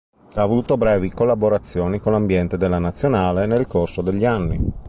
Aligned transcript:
Ha 0.33 0.41
avuto 0.41 0.77
brevi 0.79 1.11
collaborazioni 1.11 1.99
con 1.99 2.13
l'ambiente 2.13 2.57
della 2.57 2.79
Nazionale 2.79 3.45
nel 3.45 3.67
corso 3.67 4.01
degli 4.01 4.25
anni. 4.25 4.59